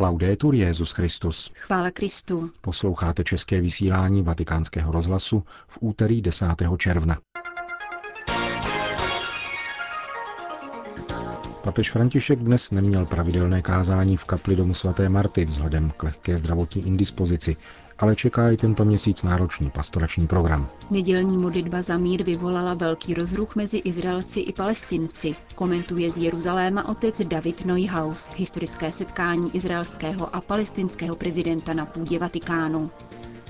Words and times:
Laudetur 0.00 0.54
Jezus 0.54 0.90
Christus. 0.90 1.50
Chvála 1.54 1.90
Kristu. 1.90 2.50
Posloucháte 2.60 3.24
české 3.24 3.60
vysílání 3.60 4.22
Vatikánského 4.22 4.92
rozhlasu 4.92 5.44
v 5.66 5.78
úterý 5.80 6.22
10. 6.22 6.46
června. 6.78 7.18
Papež 11.62 11.90
František 11.90 12.38
dnes 12.38 12.70
neměl 12.70 13.06
pravidelné 13.06 13.62
kázání 13.62 14.16
v 14.16 14.24
kapli 14.24 14.56
domu 14.56 14.74
svaté 14.74 15.08
Marty 15.08 15.44
vzhledem 15.44 15.90
k 15.90 16.02
lehké 16.02 16.38
zdravotní 16.38 16.86
indispozici, 16.86 17.56
ale 17.98 18.16
čeká 18.16 18.50
i 18.50 18.56
tento 18.56 18.84
měsíc 18.84 19.22
náročný 19.22 19.70
pastorační 19.70 20.26
program. 20.26 20.68
Nedělní 20.90 21.38
modlitba 21.38 21.82
za 21.82 21.96
mír 21.96 22.22
vyvolala 22.22 22.74
velký 22.74 23.14
rozruch 23.14 23.56
mezi 23.56 23.76
Izraelci 23.76 24.40
i 24.40 24.52
Palestinci, 24.52 25.34
komentuje 25.54 26.10
z 26.10 26.18
Jeruzaléma 26.18 26.88
otec 26.88 27.22
David 27.24 27.64
Neuhaus, 27.64 28.30
historické 28.36 28.92
setkání 28.92 29.56
izraelského 29.56 30.36
a 30.36 30.40
palestinského 30.40 31.16
prezidenta 31.16 31.74
na 31.74 31.86
půdě 31.86 32.18
Vatikánu. 32.18 32.90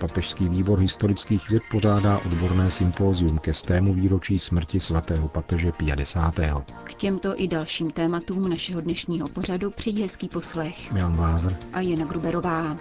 Papežský 0.01 0.49
výbor 0.49 0.79
historických 0.79 1.51
věd 1.51 1.63
pořádá 1.71 2.19
odborné 2.19 2.71
sympózium 2.71 3.39
ke 3.39 3.55
stému 3.55 3.95
výročí 3.95 4.39
smrti 4.39 4.81
svatého 4.81 5.29
papeže 5.29 5.73
Pia 5.73 5.95
X. 6.01 6.17
K 6.85 6.95
těmto 6.95 7.41
i 7.41 7.49
dalším 7.49 7.91
tématům 7.91 8.49
našeho 8.49 8.81
dnešního 8.81 9.29
pořadu 9.29 9.71
přijde 9.71 10.03
hezký 10.03 10.29
poslech. 10.29 10.93
Milan 10.93 11.17
Glázer 11.17 11.57
a 11.73 11.81
Jana 11.81 12.05
Gruberová. 12.05 12.77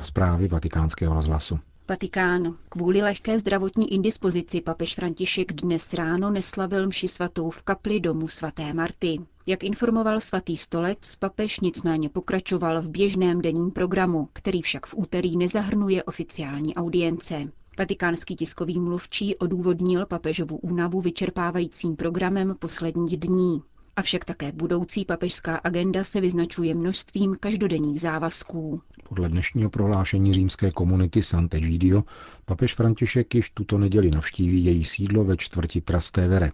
Zprávy 0.00 0.48
vatikánského 0.48 1.14
rozhlasu. 1.14 1.58
Vatikán. 1.88 2.56
Kvůli 2.68 3.02
lehké 3.02 3.40
zdravotní 3.40 3.92
indispozici 3.92 4.60
papež 4.60 4.94
František 4.94 5.52
dnes 5.52 5.94
ráno 5.94 6.30
neslavil 6.30 6.86
mši 6.86 7.08
svatou 7.08 7.50
v 7.50 7.62
kapli 7.62 8.00
domu 8.00 8.28
svaté 8.28 8.72
Marty. 8.72 9.18
Jak 9.46 9.64
informoval 9.64 10.20
svatý 10.20 10.56
stolec, 10.56 11.16
papež 11.16 11.60
nicméně 11.60 12.08
pokračoval 12.08 12.82
v 12.82 12.88
běžném 12.90 13.42
denním 13.42 13.70
programu, 13.70 14.28
který 14.32 14.62
však 14.62 14.86
v 14.86 14.94
úterý 14.96 15.36
nezahrnuje 15.36 16.02
oficiální 16.04 16.74
audience. 16.74 17.52
Vatikánský 17.78 18.36
tiskový 18.36 18.80
mluvčí 18.80 19.36
odůvodnil 19.36 20.06
papežovu 20.06 20.56
únavu 20.56 21.00
vyčerpávajícím 21.00 21.96
programem 21.96 22.56
posledních 22.58 23.16
dní. 23.16 23.62
Avšak 23.98 24.24
také 24.24 24.52
budoucí 24.52 25.04
papežská 25.04 25.56
agenda 25.56 26.04
se 26.04 26.20
vyznačuje 26.20 26.74
množstvím 26.74 27.36
každodenních 27.40 28.00
závazků. 28.00 28.82
Podle 29.08 29.28
dnešního 29.28 29.70
prohlášení 29.70 30.34
římské 30.34 30.70
komunity 30.70 31.22
Sant'Egidio 31.22 32.04
papež 32.44 32.74
František 32.74 33.34
již 33.34 33.50
tuto 33.50 33.78
neděli 33.78 34.10
navštíví 34.10 34.64
její 34.64 34.84
sídlo 34.84 35.24
ve 35.24 35.36
čtvrti 35.36 35.80
Trastevere. 35.80 36.52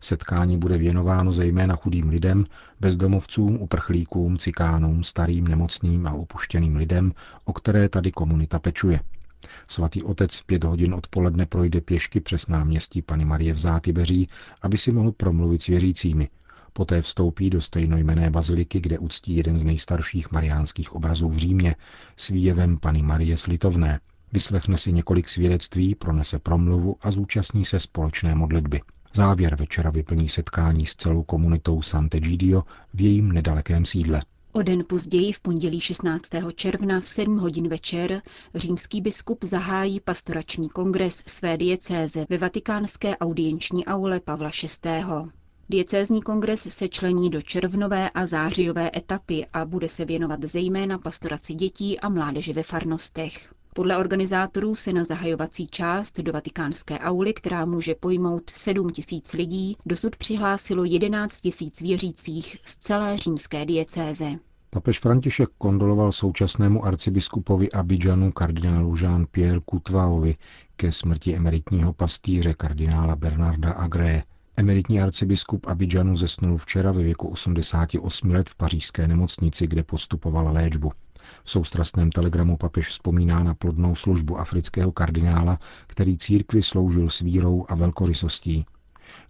Setkání 0.00 0.58
bude 0.58 0.78
věnováno 0.78 1.32
zejména 1.32 1.76
chudým 1.76 2.08
lidem, 2.08 2.44
bezdomovcům, 2.80 3.56
uprchlíkům, 3.56 4.38
cikánům, 4.38 5.04
starým, 5.04 5.48
nemocným 5.48 6.06
a 6.06 6.12
opuštěným 6.12 6.76
lidem, 6.76 7.12
o 7.44 7.52
které 7.52 7.88
tady 7.88 8.12
komunita 8.12 8.58
pečuje. 8.58 9.00
Svatý 9.68 10.02
otec 10.02 10.36
v 10.38 10.44
pět 10.44 10.64
hodin 10.64 10.94
odpoledne 10.94 11.46
projde 11.46 11.80
pěšky 11.80 12.20
přes 12.20 12.48
náměstí 12.48 13.02
Pany 13.02 13.24
Marie 13.24 13.52
v 13.52 13.58
Zátybeří, 13.58 14.28
aby 14.62 14.78
si 14.78 14.92
mohl 14.92 15.12
promluvit 15.12 15.62
s 15.62 15.66
věřícími. 15.66 16.28
Poté 16.78 17.02
vstoupí 17.02 17.50
do 17.50 17.60
stejnojmené 17.60 18.30
baziliky, 18.30 18.80
kde 18.80 18.98
uctí 18.98 19.36
jeden 19.36 19.58
z 19.58 19.64
nejstarších 19.64 20.30
mariánských 20.32 20.92
obrazů 20.92 21.28
v 21.28 21.36
Římě 21.36 21.76
s 22.16 22.28
výjevem 22.28 22.78
Pany 22.78 23.02
Marie 23.02 23.36
Slitovné. 23.36 24.00
Vyslechne 24.32 24.78
si 24.78 24.92
několik 24.92 25.28
svědectví, 25.28 25.94
pronese 25.94 26.38
promluvu 26.38 26.96
a 27.00 27.10
zúčastní 27.10 27.64
se 27.64 27.80
společné 27.80 28.34
modlitby. 28.34 28.80
Závěr 29.14 29.56
večera 29.56 29.90
vyplní 29.90 30.28
setkání 30.28 30.86
s 30.86 30.94
celou 30.94 31.22
komunitou 31.22 31.82
Sant'Egidio 31.82 32.62
v 32.94 33.00
jejím 33.00 33.32
nedalekém 33.32 33.86
sídle. 33.86 34.22
O 34.52 34.62
den 34.62 34.84
později 34.88 35.32
v 35.32 35.40
pondělí 35.40 35.80
16. 35.80 36.30
června 36.54 37.00
v 37.00 37.08
7 37.08 37.38
hodin 37.38 37.68
večer 37.68 38.22
římský 38.54 39.00
biskup 39.00 39.44
zahájí 39.44 40.00
pastorační 40.00 40.68
kongres 40.68 41.16
své 41.16 41.56
diecéze 41.56 42.26
ve 42.28 42.38
vatikánské 42.38 43.16
audienční 43.16 43.86
aule 43.86 44.20
Pavla 44.20 44.50
VI. 44.84 45.04
Diecézní 45.70 46.22
kongres 46.22 46.60
se 46.60 46.88
člení 46.88 47.30
do 47.30 47.42
červnové 47.42 48.10
a 48.10 48.26
zářijové 48.26 48.90
etapy 48.96 49.46
a 49.52 49.64
bude 49.64 49.88
se 49.88 50.04
věnovat 50.04 50.44
zejména 50.44 50.98
pastoraci 50.98 51.54
dětí 51.54 52.00
a 52.00 52.08
mládeže 52.08 52.52
ve 52.52 52.62
farnostech. 52.62 53.54
Podle 53.74 53.98
organizátorů 53.98 54.74
se 54.74 54.92
na 54.92 55.04
zahajovací 55.04 55.66
část 55.66 56.20
do 56.20 56.32
vatikánské 56.32 56.98
auly, 56.98 57.34
která 57.34 57.64
může 57.64 57.94
pojmout 57.94 58.50
7 58.50 58.90
tisíc 58.90 59.32
lidí, 59.32 59.76
dosud 59.86 60.16
přihlásilo 60.16 60.84
11 60.84 61.40
tisíc 61.40 61.80
věřících 61.80 62.56
z 62.64 62.76
celé 62.76 63.18
římské 63.18 63.66
diecéze. 63.66 64.30
Papež 64.70 64.98
František 64.98 65.48
kondoloval 65.58 66.12
současnému 66.12 66.84
arcibiskupovi 66.84 67.72
Abidžanu 67.72 68.32
kardinálu 68.32 68.94
Jean-Pierre 68.94 69.60
Coutvaovi 69.70 70.36
ke 70.76 70.92
smrti 70.92 71.34
emeritního 71.36 71.92
pastýře 71.92 72.54
kardinála 72.54 73.16
Bernarda 73.16 73.72
Agré. 73.72 74.22
Emeritní 74.58 75.00
arcibiskup 75.00 75.66
Abidžanu 75.66 76.16
zesnul 76.16 76.58
včera 76.58 76.92
ve 76.92 77.02
věku 77.02 77.28
88 77.28 78.30
let 78.30 78.50
v 78.50 78.54
pařížské 78.54 79.08
nemocnici, 79.08 79.66
kde 79.66 79.82
postupoval 79.82 80.52
léčbu. 80.52 80.92
V 81.44 81.50
soustrastném 81.50 82.10
telegramu 82.10 82.56
papež 82.56 82.88
vzpomíná 82.88 83.42
na 83.42 83.54
plodnou 83.54 83.94
službu 83.94 84.38
afrického 84.38 84.92
kardinála, 84.92 85.58
který 85.86 86.18
církvi 86.18 86.62
sloužil 86.62 87.10
s 87.10 87.20
vírou 87.20 87.66
a 87.68 87.74
velkorysostí. 87.74 88.66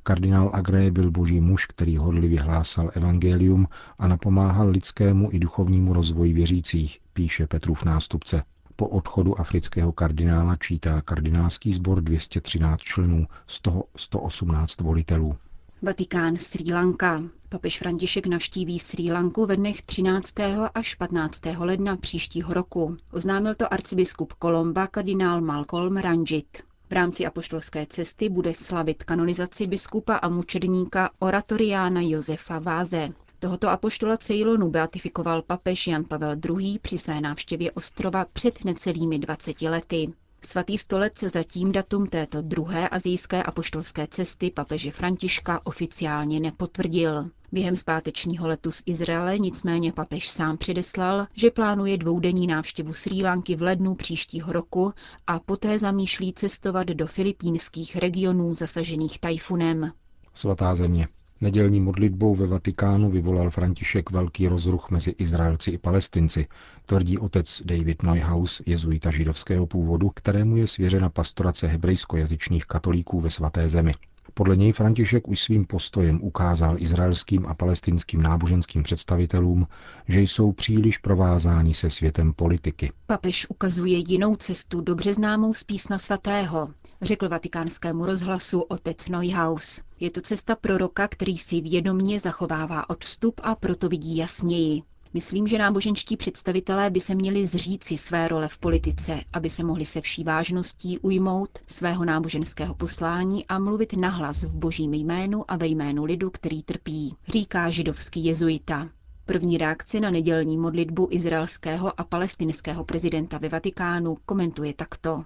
Kardinál 0.03 0.51
Agré 0.53 0.91
byl 0.91 1.11
boží 1.11 1.41
muž, 1.41 1.67
který 1.67 1.97
hodlivě 1.97 2.41
hlásal 2.41 2.91
evangelium 2.95 3.69
a 3.99 4.09
napomáhal 4.09 4.69
lidskému 4.69 5.29
i 5.33 5.39
duchovnímu 5.39 5.93
rozvoji 5.93 6.33
věřících, 6.33 6.99
píše 7.13 7.47
Petrův 7.47 7.85
nástupce. 7.85 8.43
Po 8.81 8.89
odchodu 8.89 9.41
afrického 9.41 9.93
kardinála 9.93 10.57
čítá 10.57 11.01
kardinálský 11.01 11.73
sbor 11.73 12.01
213 12.01 12.81
členů, 12.81 13.27
z 13.47 13.61
toho 13.61 13.85
118 13.97 14.81
volitelů. 14.81 15.37
Vatikán 15.83 16.37
Sri 16.37 16.75
Lanka. 16.75 17.23
Papež 17.49 17.79
František 17.79 18.27
navštíví 18.27 18.79
Sri 18.79 19.13
Lanku 19.13 19.47
ve 19.47 19.57
dnech 19.57 19.83
13. 19.83 20.35
až 20.75 20.95
15. 20.95 21.41
ledna 21.59 21.97
příštího 21.97 22.55
roku. 22.55 22.97
Oznámil 23.13 23.55
to 23.55 23.73
arcibiskup 23.73 24.33
Kolomba 24.33 24.87
kardinál 24.87 25.41
Malcolm 25.41 25.97
Ranjit. 25.97 26.59
V 26.89 26.93
rámci 26.93 27.27
apoštolské 27.27 27.87
cesty 27.87 28.29
bude 28.29 28.55
slavit 28.55 29.05
kanonizaci 29.05 29.67
biskupa 29.67 30.17
a 30.17 30.29
mučedníka 30.29 31.11
oratoriána 31.19 32.01
Josefa 32.01 32.59
Váze. 32.59 33.09
Tohoto 33.41 33.69
apoštola 33.69 34.17
Ceylonu 34.17 34.71
beatifikoval 34.71 35.43
papež 35.43 35.87
Jan 35.87 36.05
Pavel 36.05 36.37
II. 36.59 36.79
při 36.79 36.99
své 36.99 37.21
návštěvě 37.21 37.73
ostrova 37.73 38.25
před 38.33 38.65
necelými 38.65 39.19
20 39.19 39.63
lety. 39.63 40.13
Svatý 40.45 40.79
stolec 40.79 41.19
zatím 41.21 41.73
datum 41.73 42.07
této 42.07 42.43
druhé 42.43 42.89
azijské 42.89 43.43
apoštolské 43.43 44.07
cesty 44.11 44.51
papeže 44.51 44.91
Františka 44.91 45.61
oficiálně 45.67 46.41
nepotvrdil. 46.41 47.31
Během 47.53 47.77
zpátečního 47.77 48.49
letu 48.49 48.73
z 48.73 48.83
Izraele 48.87 49.39
nicméně 49.39 49.93
papež 49.93 50.29
sám 50.29 50.57
předeslal, 50.59 51.27
že 51.35 51.51
plánuje 51.51 51.99
dvoudenní 51.99 52.47
návštěvu 52.47 52.93
Srí 52.93 53.23
Lanky 53.23 53.57
v 53.57 53.63
lednu 53.63 53.95
příštího 53.95 54.53
roku 54.53 54.93
a 55.27 55.39
poté 55.39 55.79
zamýšlí 55.79 56.33
cestovat 56.33 56.87
do 56.87 57.07
filipínských 57.07 57.97
regionů 57.97 58.55
zasažených 58.55 59.19
tajfunem. 59.19 59.93
Svatá 60.35 60.75
země. 60.75 61.09
Nedělní 61.41 61.81
modlitbou 61.81 62.35
ve 62.35 62.47
Vatikánu 62.47 63.11
vyvolal 63.11 63.51
František 63.51 64.11
velký 64.11 64.49
rozruch 64.49 64.91
mezi 64.91 65.11
Izraelci 65.19 65.71
i 65.71 65.79
Palestinci, 65.79 66.47
tvrdí 66.87 67.19
otec 67.19 67.63
David 67.65 68.03
Neuhaus, 68.03 68.63
jezuita 68.67 69.11
židovského 69.11 69.67
původu, 69.67 70.11
kterému 70.11 70.57
je 70.57 70.67
svěřena 70.67 71.11
pastorace 71.11 71.67
hebrejskojazyčných 71.69 72.65
katolíků 72.67 73.21
ve 73.21 73.31
svaté 73.31 73.69
zemi. 73.69 73.95
Podle 74.35 74.57
něj 74.57 74.73
František 74.73 75.29
už 75.29 75.41
svým 75.41 75.65
postojem 75.65 76.21
ukázal 76.23 76.77
izraelským 76.79 77.47
a 77.47 77.55
palestinským 77.55 78.23
náboženským 78.23 78.83
představitelům, 78.83 79.67
že 80.09 80.21
jsou 80.21 80.53
příliš 80.53 80.99
provázáni 80.99 81.75
se 81.75 81.91
světem 81.91 82.33
politiky. 82.33 82.93
Papež 83.07 83.47
ukazuje 83.51 83.99
jinou 83.99 84.37
cestu, 84.37 84.81
dobře 84.81 85.15
známou 85.15 85.53
z 85.55 85.65
písma 85.65 85.99
svatého, 85.99 86.69
řekl 87.03 87.29
vatikánskému 87.29 88.07
rozhlasu 88.07 88.61
otec 88.61 89.09
Neuhaus. 89.09 89.83
Je 90.01 90.11
to 90.11 90.21
cesta 90.21 90.57
proroka, 90.57 91.09
který 91.09 91.39
si 91.39 91.61
vědomně 91.61 92.21
zachovává 92.21 92.91
odstup 92.91 93.41
a 93.45 93.55
proto 93.55 93.89
vidí 93.89 94.17
jasněji. 94.17 94.83
Myslím, 95.15 95.47
že 95.49 95.59
náboženští 95.59 96.17
představitelé 96.17 96.91
by 96.91 97.01
se 97.01 97.15
měli 97.15 97.47
zříci 97.47 97.97
své 97.97 98.29
role 98.29 98.49
v 98.49 98.59
politice, 98.59 99.21
aby 99.33 99.51
se 99.51 99.65
mohli 99.65 99.85
se 99.85 100.01
vší 100.01 100.25
vážností 100.25 100.99
ujmout 100.99 101.51
svého 101.67 102.05
náboženského 102.05 102.75
poslání 102.75 103.47
a 103.47 103.59
mluvit 103.59 103.93
nahlas 103.93 104.45
v 104.45 104.55
božím 104.55 104.95
jménu 104.95 105.51
a 105.51 105.57
ve 105.57 105.67
jménu 105.67 106.05
lidu, 106.05 106.31
který 106.31 106.63
trpí, 106.63 107.17
říká 107.29 107.71
židovský 107.71 108.25
jezuita. 108.25 108.89
První 109.27 109.59
reakci 109.59 110.01
na 110.01 110.11
nedělní 110.11 110.57
modlitbu 110.57 111.09
izraelského 111.11 112.01
a 112.01 112.05
palestinského 112.05 112.85
prezidenta 112.85 113.39
ve 113.39 113.49
Vatikánu 113.49 114.17
komentuje 114.27 114.75
takto. 114.75 115.25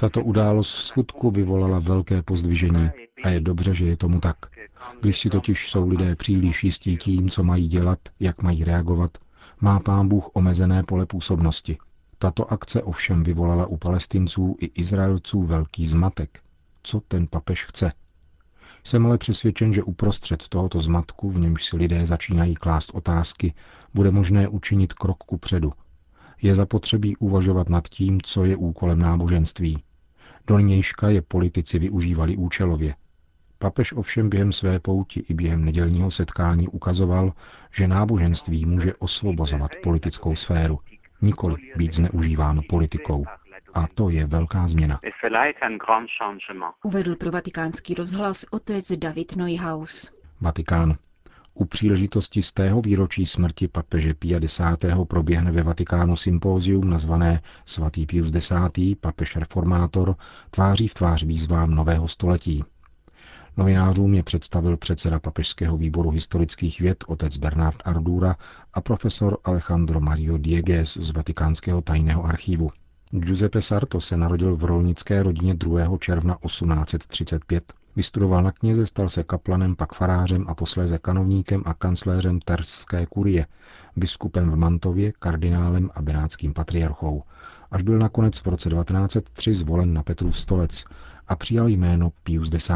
Tato 0.00 0.20
událost 0.22 0.74
v 0.74 0.82
skutku 0.82 1.30
vyvolala 1.30 1.78
velké 1.78 2.22
pozdvižení 2.22 2.90
a 3.24 3.28
je 3.28 3.40
dobře, 3.40 3.74
že 3.74 3.84
je 3.84 3.96
tomu 3.96 4.20
tak. 4.20 4.36
Když 5.00 5.18
si 5.18 5.30
totiž 5.30 5.70
jsou 5.70 5.88
lidé 5.88 6.16
příliš 6.16 6.64
jistí 6.64 6.96
tím, 6.96 7.30
co 7.30 7.42
mají 7.42 7.68
dělat, 7.68 7.98
jak 8.20 8.42
mají 8.42 8.64
reagovat, 8.64 9.10
má 9.60 9.80
pán 9.80 10.08
Bůh 10.08 10.30
omezené 10.32 10.82
pole 10.82 11.06
působnosti. 11.06 11.78
Tato 12.18 12.52
akce 12.52 12.82
ovšem 12.82 13.22
vyvolala 13.22 13.66
u 13.66 13.76
palestinců 13.76 14.56
i 14.60 14.66
Izraelců 14.66 15.42
velký 15.42 15.86
zmatek. 15.86 16.40
Co 16.82 17.00
ten 17.00 17.26
papež 17.26 17.64
chce? 17.64 17.92
Jsem 18.84 19.06
ale 19.06 19.18
přesvědčen, 19.18 19.72
že 19.72 19.82
uprostřed 19.82 20.48
tohoto 20.48 20.80
zmatku, 20.80 21.30
v 21.30 21.38
němž 21.38 21.64
si 21.64 21.76
lidé 21.76 22.06
začínají 22.06 22.54
klást 22.54 22.90
otázky, 22.94 23.54
bude 23.94 24.10
možné 24.10 24.48
učinit 24.48 24.92
krok 24.92 25.16
ku 25.16 25.38
předu. 25.38 25.72
Je 26.42 26.54
zapotřebí 26.54 27.16
uvažovat 27.16 27.68
nad 27.68 27.88
tím, 27.88 28.20
co 28.22 28.44
je 28.44 28.56
úkolem 28.56 28.98
náboženství. 28.98 29.82
Do 30.46 30.58
nějška 30.58 31.08
je 31.08 31.22
politici 31.22 31.78
využívali 31.78 32.36
účelově. 32.36 32.94
Papež 33.58 33.92
ovšem 33.92 34.30
během 34.30 34.52
své 34.52 34.78
pouti 34.78 35.20
i 35.28 35.34
během 35.34 35.64
nedělního 35.64 36.10
setkání 36.10 36.68
ukazoval, 36.68 37.32
že 37.72 37.88
náboženství 37.88 38.66
může 38.66 38.94
osvobozovat 38.94 39.70
politickou 39.82 40.36
sféru, 40.36 40.78
nikoli 41.22 41.56
být 41.76 41.94
zneužíváno 41.94 42.62
politikou. 42.68 43.24
A 43.74 43.86
to 43.94 44.10
je 44.10 44.26
velká 44.26 44.68
změna. 44.68 45.00
Uvedl 46.82 47.16
pro 47.16 47.30
vatikánský 47.30 47.94
rozhlas 47.94 48.44
otec 48.50 48.92
David 48.92 49.36
Neuhaus. 49.36 50.12
Vatikán. 50.40 50.96
U 51.54 51.64
příležitosti 51.64 52.42
z 52.42 52.52
tého 52.52 52.80
výročí 52.80 53.26
smrti 53.26 53.68
papeže 53.68 54.14
Pia 54.14 54.38
X. 54.38 54.60
proběhne 55.08 55.50
ve 55.52 55.62
Vatikánu 55.62 56.16
sympózium 56.16 56.90
nazvané 56.90 57.42
Svatý 57.64 58.06
Pius 58.06 58.34
X. 58.34 58.52
papež 59.00 59.36
reformátor 59.36 60.16
tváří 60.50 60.88
v 60.88 60.94
tvář 60.94 61.22
výzvám 61.22 61.74
nového 61.74 62.08
století. 62.08 62.64
Novinářům 63.58 64.14
je 64.14 64.22
představil 64.22 64.76
předseda 64.76 65.18
Papežského 65.18 65.76
výboru 65.76 66.10
historických 66.10 66.80
věd 66.80 67.04
otec 67.06 67.36
Bernard 67.36 67.76
Ardura 67.84 68.36
a 68.74 68.80
profesor 68.80 69.38
Alejandro 69.44 70.00
Mario 70.00 70.38
Diegues 70.38 70.96
z 70.96 71.10
Vatikánského 71.10 71.80
tajného 71.80 72.24
archívu. 72.24 72.70
Giuseppe 73.10 73.62
Sarto 73.62 74.00
se 74.00 74.16
narodil 74.16 74.56
v 74.56 74.64
rolnické 74.64 75.22
rodině 75.22 75.54
2. 75.54 75.98
června 76.00 76.38
1835. 76.46 77.72
Vystudoval 77.96 78.42
na 78.42 78.52
kněze, 78.52 78.86
stal 78.86 79.08
se 79.08 79.22
kaplanem, 79.22 79.76
pak 79.76 79.92
farářem 79.92 80.44
a 80.48 80.54
posléze 80.54 80.98
kanovníkem 80.98 81.62
a 81.66 81.74
kancléřem 81.74 82.40
Terské 82.40 83.06
kurie, 83.06 83.46
biskupem 83.96 84.50
v 84.50 84.56
Mantově, 84.56 85.12
kardinálem 85.18 85.90
a 85.94 86.02
benátským 86.02 86.54
patriarchou, 86.54 87.22
až 87.70 87.82
byl 87.82 87.98
nakonec 87.98 88.38
v 88.38 88.46
roce 88.46 88.70
1903 88.70 89.54
zvolen 89.54 89.94
na 89.94 90.02
Petrův 90.02 90.38
stolec 90.38 90.84
a 91.28 91.36
přijal 91.36 91.68
jméno 91.68 92.12
Pius 92.22 92.50
X. 92.54 92.70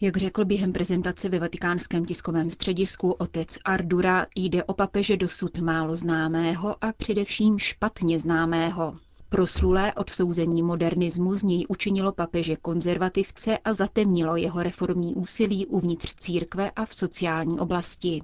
Jak 0.00 0.16
řekl 0.16 0.44
během 0.44 0.72
prezentace 0.72 1.28
ve 1.28 1.38
vatikánském 1.38 2.04
tiskovém 2.04 2.50
středisku 2.50 3.10
otec 3.12 3.58
Ardura, 3.64 4.26
jde 4.36 4.64
o 4.64 4.74
papeže 4.74 5.16
dosud 5.16 5.58
málo 5.58 5.96
známého 5.96 6.84
a 6.84 6.92
především 6.92 7.58
špatně 7.58 8.20
známého. 8.20 8.96
Proslulé 9.28 9.94
odsouzení 9.94 10.62
modernismu 10.62 11.34
z 11.34 11.42
něj 11.42 11.66
učinilo 11.68 12.12
papeže 12.12 12.56
konzervativce 12.56 13.58
a 13.58 13.74
zatemnilo 13.74 14.36
jeho 14.36 14.62
reformní 14.62 15.14
úsilí 15.14 15.66
uvnitř 15.66 16.14
církve 16.14 16.70
a 16.70 16.86
v 16.86 16.94
sociální 16.94 17.58
oblasti. 17.58 18.20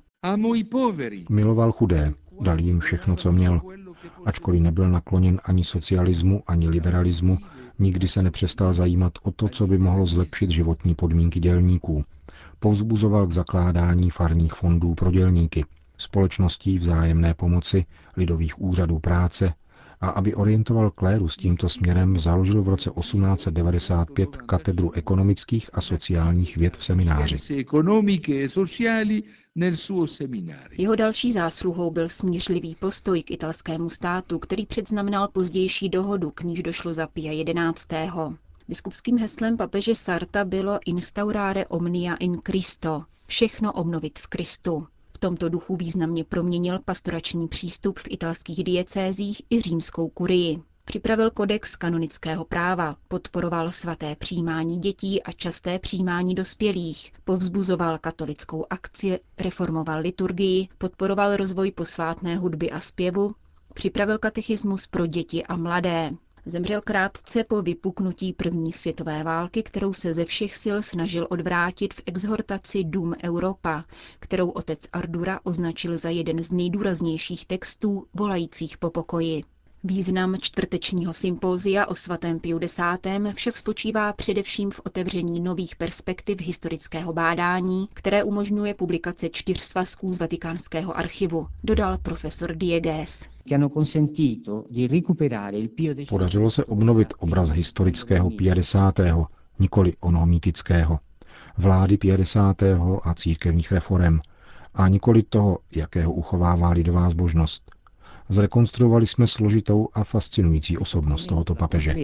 Miloval 1.31 1.73
chudé, 1.73 2.15
dal 2.41 2.61
jim 2.61 2.81
všechno, 2.81 3.17
co 3.17 3.33
měl. 3.33 3.61
Ačkoliv 4.25 4.61
nebyl 4.63 4.91
nakloněn 4.91 5.41
ani 5.45 5.65
socialismu, 5.65 6.43
ani 6.47 6.69
liberalismu, 6.69 7.39
nikdy 7.79 8.09
se 8.09 8.23
nepřestal 8.23 8.73
zajímat 8.73 9.13
o 9.23 9.31
to, 9.31 9.49
co 9.49 9.67
by 9.67 9.79
mohlo 9.79 10.07
zlepšit 10.07 10.51
životní 10.51 10.95
podmínky 10.95 11.41
dělníků. 11.41 12.05
Povzbuzoval 12.59 13.27
k 13.27 13.33
zakládání 13.33 14.11
farních 14.11 14.53
fondů 14.53 14.95
pro 14.95 15.11
dělníky, 15.11 15.65
společností 15.99 16.79
vzájemné 16.79 17.35
pomoci, 17.35 17.85
lidových 18.17 18.61
úřadů 18.61 18.99
práce, 18.99 19.55
a 20.01 20.09
aby 20.09 20.35
orientoval 20.35 20.91
kléru 20.91 21.29
s 21.29 21.37
tímto 21.37 21.69
směrem, 21.69 22.19
založil 22.19 22.63
v 22.63 22.69
roce 22.69 22.91
1895 22.91 24.37
katedru 24.37 24.93
ekonomických 24.93 25.71
a 25.73 25.81
sociálních 25.81 26.57
věd 26.57 26.77
v 26.77 26.85
semináři. 26.85 27.37
Jeho 30.79 30.97
další 30.97 31.33
zásluhou 31.33 31.91
byl 31.91 32.09
smířlivý 32.09 32.75
postoj 32.75 33.23
k 33.23 33.31
italskému 33.31 33.91
státu, 33.91 34.39
který 34.39 34.67
předznamenal 34.67 35.29
pozdější 35.29 35.89
dohodu, 35.89 36.31
k 36.31 36.43
níž 36.43 36.63
došlo 36.63 36.95
za 36.95 37.07
Pia 37.07 37.33
11. 37.33 37.89
Biskupským 38.69 39.19
heslem 39.19 39.57
papeže 39.57 39.95
Sarta 39.95 40.45
bylo 40.45 40.79
Instaurare 40.87 41.67
omnia 41.67 42.15
in 42.15 42.41
Christo, 42.47 43.03
všechno 43.27 43.73
obnovit 43.73 44.19
v 44.19 44.27
Kristu 44.27 44.87
tomto 45.25 45.49
duchu 45.49 45.77
významně 45.77 46.25
proměnil 46.25 46.79
pastorační 46.85 47.49
přístup 47.49 47.99
v 47.99 48.05
italských 48.11 48.65
diecézích 48.65 49.43
i 49.51 49.61
římskou 49.61 50.09
kurii. 50.09 50.63
Připravil 50.85 51.31
kodex 51.31 51.77
kanonického 51.77 52.45
práva, 52.45 52.97
podporoval 53.09 53.73
svaté 53.73 54.17
přijímání 54.17 54.79
dětí 54.79 55.23
a 55.23 55.33
časté 55.33 55.79
přijímání 55.79 56.35
dospělých, 56.35 57.13
povzbuzoval 57.25 57.99
katolickou 57.99 58.67
akci, 58.71 59.21
reformoval 59.39 60.01
liturgii, 60.01 60.69
podporoval 60.79 61.37
rozvoj 61.37 61.71
posvátné 61.71 62.37
hudby 62.37 62.71
a 62.71 62.81
zpěvu, 62.81 63.31
připravil 63.75 64.19
katechismus 64.19 64.87
pro 64.87 65.07
děti 65.07 65.45
a 65.47 65.57
mladé, 65.57 66.11
Zemřel 66.47 66.81
krátce 66.81 67.45
po 67.49 67.63
vypuknutí 67.63 68.33
první 68.33 68.73
světové 68.73 69.25
války, 69.25 69.63
kterou 69.63 69.93
se 69.93 70.15
ze 70.15 70.25
všech 70.25 70.57
sil 70.63 70.77
snažil 70.83 71.27
odvrátit 71.31 71.95
v 71.95 72.03
exhortaci 72.07 72.85
Dům 72.85 73.15
Europa, 73.25 73.85
kterou 74.19 74.51
otec 74.51 74.87
Ardura 74.93 75.41
označil 75.45 75.99
za 75.99 76.09
jeden 76.11 76.45
z 76.45 76.51
nejdůraznějších 76.53 77.47
textů 77.47 78.07
volajících 78.15 78.79
po 78.79 78.91
pokoji. 78.91 79.43
Význam 79.87 80.37
čtvrtečního 80.41 81.15
sympózia 81.15 81.87
o 81.87 81.95
svatém 81.95 82.39
Piu 82.41 82.61
X. 82.63 82.81
však 83.35 83.57
spočívá 83.57 84.13
především 84.13 84.71
v 84.71 84.81
otevření 84.85 85.41
nových 85.41 85.77
perspektiv 85.77 86.41
historického 86.41 87.13
bádání, 87.13 87.89
které 87.95 88.25
umožňuje 88.25 88.75
publikace 88.75 89.29
čtyř 89.29 89.61
svazků 89.61 90.13
z 90.13 90.19
Vatikánského 90.19 90.97
archivu, 90.97 91.47
dodal 91.65 91.99
profesor 91.99 92.55
Diegues. 92.57 93.34
Podařilo 96.09 96.51
se 96.51 96.65
obnovit 96.65 97.15
obraz 97.19 97.49
historického 97.51 98.31
Pia 98.31 98.55
X., 98.55 98.77
nikoli 99.59 99.93
onoho 100.01 100.27
mýtického, 100.27 100.99
vlády 101.59 101.97
Pia 101.97 102.17
X. 102.17 102.37
a 103.03 103.15
církevních 103.15 103.73
reform, 103.73 104.21
a 104.75 104.89
nikoli 104.89 105.23
toho, 105.23 105.59
jakého 105.71 106.13
uchovává 106.13 106.71
lidová 106.71 107.11
zbožnost. 107.11 107.71
Zrekonstruovali 108.29 109.07
jsme 109.07 109.27
složitou 109.27 109.89
a 109.95 110.05
fascinující 110.05 110.79
osobnost 110.79 111.27
tohoto 111.27 111.55
papeže. 111.55 111.95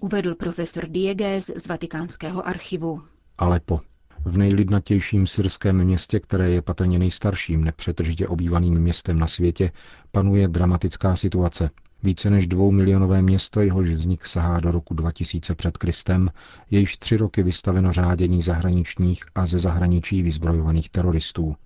Uvedl 0.00 0.34
profesor 0.34 0.86
Diegues 0.88 1.50
z 1.56 1.66
Vatikánského 1.66 2.46
archivu. 2.46 3.02
Alepo. 3.38 3.80
V 4.26 4.38
nejlidnatějším 4.38 5.26
syrském 5.26 5.84
městě, 5.84 6.20
které 6.20 6.50
je 6.50 6.62
patrně 6.62 6.98
nejstarším 6.98 7.64
nepřetržitě 7.64 8.28
obývaným 8.28 8.74
městem 8.74 9.18
na 9.18 9.26
světě, 9.26 9.72
panuje 10.12 10.48
dramatická 10.48 11.16
situace. 11.16 11.70
Více 12.02 12.30
než 12.30 12.46
dvoumilionové 12.46 13.22
město, 13.22 13.60
jehož 13.60 13.88
vznik 13.88 14.26
sahá 14.26 14.60
do 14.60 14.70
roku 14.70 14.94
2000 14.94 15.54
před 15.54 15.78
Kristem, 15.78 16.30
je 16.70 16.80
již 16.80 16.96
tři 16.96 17.16
roky 17.16 17.42
vystaveno 17.42 17.92
řádění 17.92 18.42
zahraničních 18.42 19.24
a 19.34 19.46
ze 19.46 19.58
zahraničí 19.58 20.22
vyzbrojovaných 20.22 20.90
teroristů. 20.90 21.56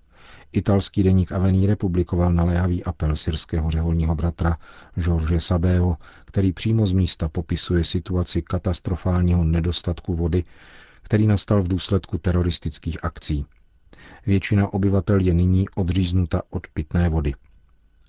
Italský 0.51 1.03
deník 1.03 1.31
Avenire 1.31 1.75
publikoval 1.75 2.33
naléhavý 2.33 2.83
apel 2.83 3.15
syrského 3.15 3.71
řeholního 3.71 4.15
bratra 4.15 4.57
George 4.99 5.43
Sabého, 5.43 5.97
který 6.25 6.53
přímo 6.53 6.87
z 6.87 6.91
místa 6.91 7.29
popisuje 7.29 7.83
situaci 7.83 8.41
katastrofálního 8.41 9.43
nedostatku 9.43 10.15
vody, 10.15 10.43
který 11.01 11.27
nastal 11.27 11.61
v 11.63 11.67
důsledku 11.67 12.17
teroristických 12.17 13.03
akcí. 13.03 13.45
Většina 14.25 14.73
obyvatel 14.73 15.19
je 15.19 15.33
nyní 15.33 15.69
odříznuta 15.69 16.41
od 16.49 16.67
pitné 16.67 17.09
vody. 17.09 17.33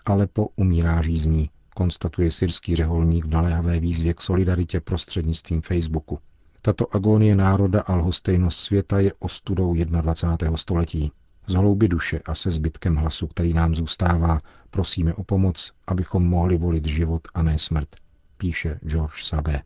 Alepo 0.06 0.48
umírá 0.56 1.02
žízní, 1.02 1.50
konstatuje 1.74 2.30
syrský 2.30 2.76
řeholník 2.76 3.24
v 3.24 3.30
naléhavé 3.30 3.80
výzvě 3.80 4.14
k 4.14 4.20
solidaritě 4.20 4.80
prostřednictvím 4.80 5.60
Facebooku. 5.60 6.18
Tato 6.62 6.96
agónie 6.96 7.36
národa 7.36 7.80
a 7.80 7.94
lhostejnost 7.94 8.60
světa 8.60 9.00
je 9.00 9.12
ostudou 9.18 9.74
21. 9.74 10.56
století. 10.56 11.12
Z 11.46 11.54
hlouby 11.54 11.88
duše 11.88 12.20
a 12.26 12.34
se 12.34 12.50
zbytkem 12.50 12.96
hlasu, 12.96 13.26
který 13.26 13.54
nám 13.54 13.74
zůstává, 13.74 14.40
prosíme 14.70 15.14
o 15.14 15.24
pomoc, 15.24 15.72
abychom 15.86 16.26
mohli 16.26 16.56
volit 16.56 16.86
život 16.86 17.28
a 17.34 17.42
ne 17.42 17.58
smrt, 17.58 17.88
píše 18.36 18.80
George 18.86 19.24
Sabe. 19.24 19.62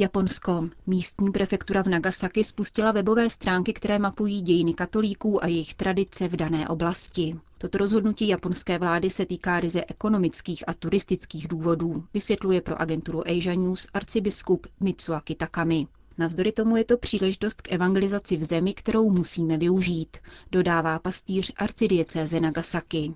Japonsko. 0.00 0.68
Místní 0.86 1.30
prefektura 1.30 1.82
v 1.82 1.86
Nagasaki 1.88 2.44
spustila 2.44 2.92
webové 2.92 3.30
stránky, 3.30 3.72
které 3.72 3.98
mapují 3.98 4.42
dějiny 4.42 4.74
katolíků 4.74 5.44
a 5.44 5.46
jejich 5.46 5.74
tradice 5.74 6.28
v 6.28 6.36
dané 6.36 6.68
oblasti. 6.68 7.36
Toto 7.58 7.78
rozhodnutí 7.78 8.28
japonské 8.28 8.78
vlády 8.78 9.10
se 9.10 9.26
týká 9.26 9.60
ryze 9.60 9.84
ekonomických 9.88 10.68
a 10.68 10.74
turistických 10.74 11.48
důvodů, 11.48 12.04
vysvětluje 12.14 12.60
pro 12.60 12.80
agenturu 12.80 13.28
Asia 13.28 13.54
News 13.54 13.86
arcibiskup 13.94 14.66
Mitsuaki 14.80 15.34
Takami. 15.34 15.86
Navzdory 16.18 16.52
tomu 16.52 16.76
je 16.76 16.84
to 16.84 16.98
příležitost 16.98 17.62
k 17.62 17.72
evangelizaci 17.72 18.36
v 18.36 18.44
zemi, 18.44 18.74
kterou 18.74 19.10
musíme 19.10 19.56
využít, 19.58 20.16
dodává 20.52 20.98
pastýř 20.98 21.52
arcidiecéze 21.56 22.40
Nagasaki. 22.40 23.14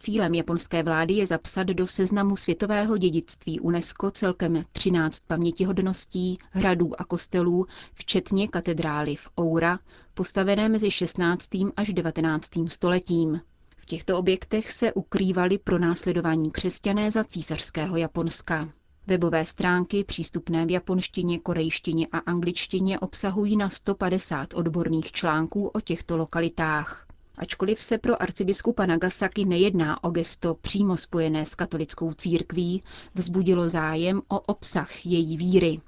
Cílem 0.00 0.34
japonské 0.34 0.82
vlády 0.82 1.14
je 1.14 1.26
zapsat 1.26 1.62
do 1.66 1.86
seznamu 1.86 2.36
světového 2.36 2.96
dědictví 2.98 3.60
UNESCO 3.60 4.10
celkem 4.10 4.62
13 4.72 5.20
pamětihodností, 5.26 6.38
hradů 6.50 7.00
a 7.00 7.04
kostelů, 7.04 7.66
včetně 7.94 8.48
katedrály 8.48 9.16
v 9.16 9.28
Oura, 9.40 9.78
postavené 10.14 10.68
mezi 10.68 10.90
16. 10.90 11.48
až 11.76 11.88
19. 11.92 12.50
stoletím. 12.68 13.40
V 13.76 13.86
těchto 13.86 14.18
objektech 14.18 14.72
se 14.72 14.92
ukrývali 14.92 15.58
pro 15.58 15.78
následování 15.78 16.50
křesťané 16.50 17.10
za 17.10 17.24
císařského 17.24 17.96
Japonska. 17.96 18.68
Webové 19.06 19.46
stránky 19.46 20.04
přístupné 20.04 20.66
v 20.66 20.70
japonštině, 20.70 21.38
korejštině 21.38 22.06
a 22.12 22.18
angličtině 22.18 22.98
obsahují 22.98 23.56
na 23.56 23.68
150 23.68 24.54
odborných 24.54 25.12
článků 25.12 25.66
o 25.68 25.80
těchto 25.80 26.16
lokalitách. 26.16 27.07
Ačkoliv 27.38 27.80
se 27.82 27.98
pro 27.98 28.22
arcibiskupa 28.22 28.86
Nagasaki 28.86 29.44
nejedná 29.44 30.04
o 30.04 30.10
gesto 30.10 30.54
přímo 30.54 30.96
spojené 30.96 31.46
s 31.46 31.54
katolickou 31.54 32.12
církví, 32.12 32.82
vzbudilo 33.14 33.68
zájem 33.68 34.22
o 34.28 34.40
obsah 34.40 35.06
její 35.06 35.36
víry. 35.36 35.80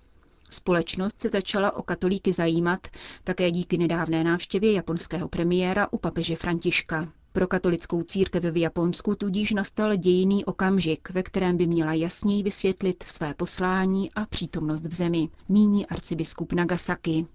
Společnost 0.51 1.21
se 1.21 1.29
začala 1.29 1.77
o 1.77 1.83
katolíky 1.83 2.33
zajímat 2.33 2.87
také 3.25 3.51
díky 3.51 3.79
nedávné 3.79 4.25
návštěvě 4.25 4.73
japonského 4.73 5.29
premiéra 5.29 5.89
u 5.93 5.99
papeže 5.99 6.37
Františka. 6.37 7.13
Pro 7.33 7.47
katolickou 7.47 8.03
církev 8.03 8.45
v 8.45 8.57
Japonsku 8.57 9.15
tudíž 9.15 9.51
nastal 9.53 9.97
dějiný 9.97 10.45
okamžik, 10.45 11.11
ve 11.11 11.23
kterém 11.23 11.57
by 11.57 11.67
měla 11.67 11.93
jasněji 11.95 12.43
vysvětlit 12.43 13.03
své 13.03 13.35
poslání 13.35 14.11
a 14.15 14.27
přítomnost 14.27 14.87
v 14.87 14.95
zemi, 14.95 15.29
míní 15.49 15.87
arcibiskup 15.87 16.53
Nagasaki. 16.53 17.27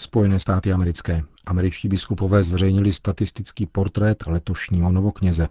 Spojené 0.00 0.40
státy 0.40 0.72
americké. 0.72 1.22
Američtí 1.46 1.88
biskupové 1.88 2.42
zveřejnili 2.42 2.92
statistický 2.92 3.66
portrét 3.66 4.26
letošního 4.26 4.92
novokněze. 4.92 5.48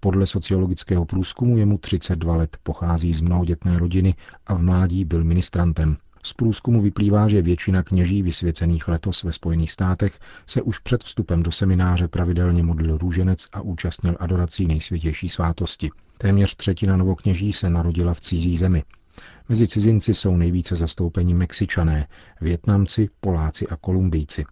Podle 0.00 0.26
sociologického 0.26 1.04
průzkumu 1.04 1.58
je 1.58 1.66
mu 1.66 1.78
32 1.78 2.36
let, 2.36 2.56
pochází 2.62 3.14
z 3.14 3.20
mnohodětné 3.20 3.78
rodiny 3.78 4.14
a 4.46 4.54
v 4.54 4.62
mládí 4.62 5.04
byl 5.04 5.24
ministrantem. 5.24 5.96
Z 6.24 6.32
průzkumu 6.32 6.80
vyplývá, 6.82 7.28
že 7.28 7.42
většina 7.42 7.82
kněží 7.82 8.22
vysvěcených 8.22 8.88
letos 8.88 9.22
ve 9.22 9.32
Spojených 9.32 9.72
státech 9.72 10.18
se 10.46 10.62
už 10.62 10.78
před 10.78 11.04
vstupem 11.04 11.42
do 11.42 11.52
semináře 11.52 12.08
pravidelně 12.08 12.62
modlil 12.62 12.98
růženec 12.98 13.48
a 13.52 13.60
účastnil 13.60 14.16
adorací 14.20 14.66
nejsvětější 14.66 15.28
svátosti. 15.28 15.90
Téměř 16.18 16.56
třetina 16.56 16.96
novokněží 16.96 17.52
se 17.52 17.70
narodila 17.70 18.14
v 18.14 18.20
cizí 18.20 18.58
zemi. 18.58 18.84
Mezi 19.48 19.68
cizinci 19.68 20.14
jsou 20.14 20.36
nejvíce 20.36 20.76
zastoupení 20.76 21.34
Mexičané, 21.34 22.06
Větnamci, 22.40 23.08
Poláci 23.20 23.68
a 23.68 23.76
Kolumbijci. 23.76 24.44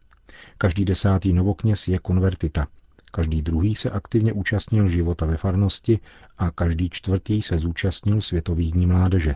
Každý 0.58 0.84
desátý 0.84 1.32
novokněz 1.32 1.88
je 1.88 1.98
konvertita. 1.98 2.66
Každý 3.10 3.42
druhý 3.42 3.74
se 3.74 3.90
aktivně 3.90 4.32
účastnil 4.32 4.88
života 4.88 5.26
ve 5.26 5.36
farnosti 5.36 5.98
a 6.38 6.50
každý 6.50 6.90
čtvrtý 6.90 7.42
se 7.42 7.58
zúčastnil 7.58 8.20
Světových 8.20 8.72
dní 8.72 8.86
mládeže. 8.86 9.34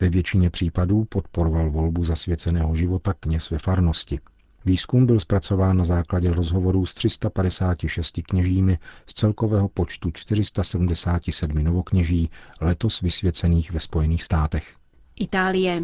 Ve 0.00 0.08
většině 0.08 0.50
případů 0.50 1.04
podporoval 1.04 1.70
volbu 1.70 2.04
zasvěceného 2.04 2.74
života 2.74 3.14
kněz 3.20 3.50
ve 3.50 3.58
farnosti. 3.58 4.20
Výzkum 4.66 5.06
byl 5.06 5.20
zpracován 5.20 5.76
na 5.76 5.84
základě 5.84 6.32
rozhovorů 6.32 6.86
s 6.86 6.94
356 6.94 8.20
kněžími 8.28 8.78
z 9.06 9.14
celkového 9.14 9.68
počtu 9.68 10.10
477 10.10 11.64
novokněží 11.64 12.30
letos 12.60 13.00
vysvěcených 13.00 13.72
ve 13.72 13.80
Spojených 13.80 14.22
státech. 14.22 14.74
Itálie. 15.20 15.82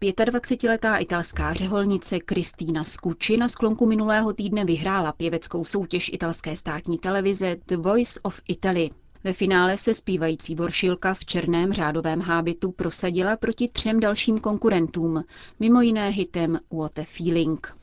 25-letá 0.00 0.96
italská 1.00 1.54
řeholnice 1.54 2.20
Kristýna 2.20 2.84
Skuči 2.84 3.36
na 3.36 3.48
sklonku 3.48 3.86
minulého 3.86 4.32
týdne 4.32 4.64
vyhrála 4.64 5.12
pěveckou 5.12 5.64
soutěž 5.64 6.10
italské 6.12 6.56
státní 6.56 6.98
televize 6.98 7.56
The 7.66 7.76
Voice 7.76 8.20
of 8.22 8.40
Italy. 8.48 8.90
Ve 9.24 9.32
finále 9.32 9.78
se 9.78 9.94
zpívající 9.94 10.54
voršilka 10.54 11.14
v 11.14 11.24
černém 11.24 11.72
řádovém 11.72 12.20
hábitu 12.20 12.72
prosadila 12.72 13.36
proti 13.36 13.68
třem 13.68 14.00
dalším 14.00 14.40
konkurentům, 14.40 15.24
mimo 15.60 15.80
jiné 15.80 16.08
hitem 16.08 16.58
What 16.72 16.98
a 16.98 17.04
Feeling. 17.04 17.81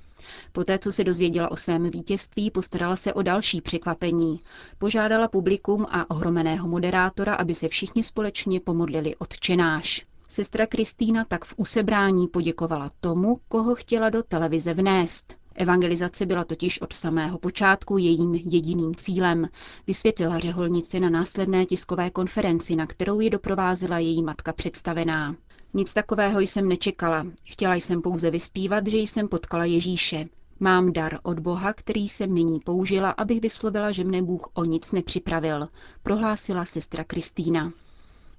Poté, 0.51 0.79
co 0.79 0.91
se 0.91 1.03
dozvěděla 1.03 1.51
o 1.51 1.55
svém 1.55 1.89
vítězství, 1.89 2.51
postarala 2.51 2.95
se 2.95 3.13
o 3.13 3.21
další 3.21 3.61
překvapení. 3.61 4.39
Požádala 4.77 5.27
publikum 5.27 5.85
a 5.89 6.09
ohromeného 6.11 6.67
moderátora, 6.67 7.35
aby 7.35 7.55
se 7.55 7.67
všichni 7.67 8.03
společně 8.03 8.59
pomodlili 8.59 9.15
odčenáš. 9.15 10.05
Sestra 10.29 10.65
Kristýna 10.67 11.25
tak 11.25 11.45
v 11.45 11.53
usebrání 11.57 12.27
poděkovala 12.27 12.91
tomu, 12.99 13.39
koho 13.47 13.75
chtěla 13.75 14.09
do 14.09 14.23
televize 14.23 14.73
vnést. 14.73 15.35
Evangelizace 15.55 16.25
byla 16.25 16.43
totiž 16.43 16.81
od 16.81 16.93
samého 16.93 17.37
počátku 17.37 17.97
jejím 17.97 18.35
jediným 18.35 18.95
cílem, 18.95 19.47
vysvětlila 19.87 20.39
řeholnice 20.39 20.99
na 20.99 21.09
následné 21.09 21.65
tiskové 21.65 22.09
konferenci, 22.09 22.75
na 22.75 22.85
kterou 22.87 23.19
ji 23.19 23.29
doprovázela 23.29 23.99
její 23.99 24.23
matka 24.23 24.53
představená. 24.53 25.35
Nic 25.73 25.93
takového 25.93 26.39
jsem 26.39 26.67
nečekala. 26.67 27.25
Chtěla 27.43 27.75
jsem 27.75 28.01
pouze 28.01 28.31
vyspívat, 28.31 28.87
že 28.87 28.97
jsem 28.97 29.27
potkala 29.27 29.65
Ježíše. 29.65 30.25
Mám 30.59 30.93
dar 30.93 31.17
od 31.23 31.39
Boha, 31.39 31.73
který 31.73 32.09
jsem 32.09 32.33
nyní 32.33 32.59
použila, 32.59 33.11
abych 33.11 33.41
vyslovila, 33.41 33.91
že 33.91 34.03
mne 34.03 34.21
Bůh 34.21 34.49
o 34.53 34.65
nic 34.65 34.91
nepřipravil, 34.91 35.67
prohlásila 36.03 36.65
sestra 36.65 37.03
Kristýna. 37.03 37.73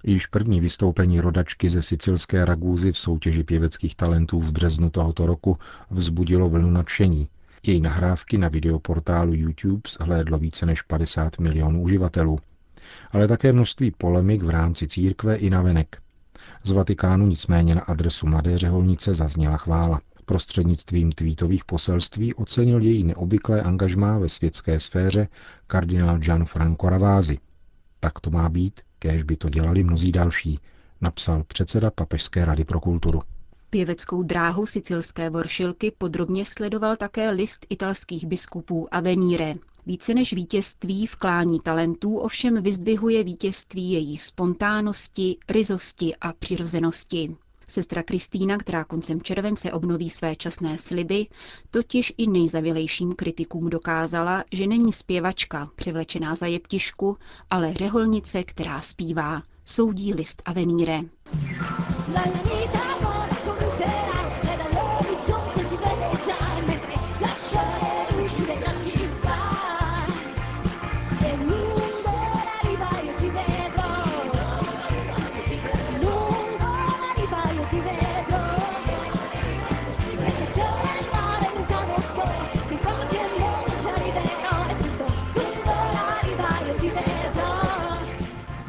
Již 0.05 0.27
první 0.27 0.61
vystoupení 0.61 1.21
rodačky 1.21 1.71
ze 1.71 1.83
sicilské 1.83 2.45
Ragúzy 2.45 2.93
v 2.93 2.99
soutěži 2.99 3.45
pěveckých 3.45 3.95
talentů 3.95 4.41
v 4.41 4.53
březnu 4.53 4.91
tohoto 4.91 5.27
roku 5.27 5.59
vzbudilo 5.91 6.49
vlnu 6.49 6.71
nadšení. 6.71 7.29
Její 7.63 7.81
nahrávky 7.81 8.39
na 8.39 8.49
videoportálu 8.49 9.35
YouTube 9.35 9.91
zhlédlo 9.91 10.39
více 10.39 10.67
než 10.67 10.83
50 10.83 11.39
milionů 11.39 11.83
uživatelů, 11.83 12.39
ale 13.11 13.29
také 13.29 13.53
množství 13.53 13.91
polemik 13.91 14.43
v 14.43 14.51
rámci 14.51 14.89
církve 14.89 15.37
i 15.37 15.51
navenek. 15.51 16.03
Z 16.65 16.71
Vatikánu 16.71 17.27
nicméně 17.27 17.75
na 17.75 17.81
adresu 17.81 18.27
Mladé 18.27 18.59
řeholnice 18.59 19.15
zazněla 19.15 19.57
chvála. 19.57 20.01
Prostřednictvím 20.25 21.13
tweetových 21.13 21.65
poselství 21.65 22.35
ocenil 22.35 22.81
její 22.83 23.05
neobvyklé 23.05 23.63
angažmá 23.63 24.19
ve 24.19 24.29
světské 24.29 24.81
sféře 24.81 25.29
kardinál 25.67 26.19
Gianfranco 26.19 26.89
Ravázi. 26.89 27.39
Tak 28.01 28.21
to 28.21 28.31
má 28.31 28.49
být, 28.49 28.81
kéž 28.99 29.23
by 29.23 29.37
to 29.37 29.49
dělali 29.49 29.83
mnozí 29.85 30.13
další, 30.13 30.59
napsal 31.01 31.45
předseda 31.45 31.91
Papežské 31.91 32.45
rady 32.45 32.65
pro 32.65 32.81
kulturu. 32.81 33.23
Pěveckou 33.71 34.23
dráhu 34.23 34.67
sicilské 34.67 35.31
voršilky 35.31 35.93
podrobně 35.99 36.45
sledoval 36.45 36.97
také 36.97 37.31
list 37.31 37.67
italských 37.69 38.27
biskupů 38.27 38.95
Avenire. 38.95 39.55
Více 39.87 40.15
než 40.15 40.33
vítězství 40.33 41.07
v 41.07 41.17
klání 41.17 41.61
talentů 41.61 42.17
ovšem 42.17 42.63
vyzdvihuje 42.63 43.25
vítězství 43.25 43.93
její 43.93 44.19
spontánnosti, 44.19 45.37
ryzosti 45.49 46.17
a 46.21 46.33
přirozenosti. 46.33 47.37
Sestra 47.71 48.03
Kristýna, 48.03 48.59
která 48.59 48.85
koncem 48.85 49.23
července 49.23 49.73
obnoví 49.73 50.11
své 50.11 50.37
časné 50.37 50.79
sliby, 50.79 51.27
totiž 51.71 52.13
i 52.17 52.27
nejzavilejším 52.27 53.13
kritikům 53.13 53.71
dokázala, 53.71 54.45
že 54.53 54.67
není 54.67 54.93
zpěvačka 54.93 55.71
převlečená 55.77 56.35
za 56.35 56.47
jeptišku, 56.47 57.17
ale 57.51 57.75
řeholnice, 57.75 58.45
která 58.45 58.81
zpívá. 58.81 59.43
Soudí 59.65 60.15
list 60.15 60.43
Avenire. 60.45 61.01